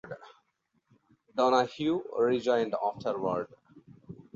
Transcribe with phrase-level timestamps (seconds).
[1.35, 3.49] Donahue rejoined afterward.